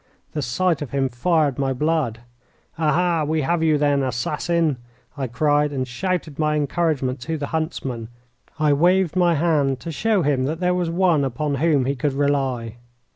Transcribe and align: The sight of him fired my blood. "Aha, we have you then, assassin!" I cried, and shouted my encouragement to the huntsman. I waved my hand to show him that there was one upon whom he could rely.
The 0.31 0.41
sight 0.41 0.81
of 0.81 0.89
him 0.89 1.09
fired 1.09 1.59
my 1.59 1.73
blood. 1.73 2.21
"Aha, 2.79 3.23
we 3.23 3.41
have 3.41 3.61
you 3.61 3.77
then, 3.77 4.01
assassin!" 4.01 4.77
I 5.15 5.27
cried, 5.27 5.71
and 5.71 5.87
shouted 5.87 6.39
my 6.39 6.55
encouragement 6.55 7.19
to 7.19 7.37
the 7.37 7.45
huntsman. 7.53 8.07
I 8.57 8.73
waved 8.73 9.15
my 9.15 9.35
hand 9.35 9.79
to 9.81 9.91
show 9.91 10.23
him 10.23 10.45
that 10.45 10.59
there 10.59 10.73
was 10.73 10.89
one 10.89 11.23
upon 11.23 11.53
whom 11.61 11.85
he 11.85 11.95
could 11.95 12.13
rely. 12.13 12.77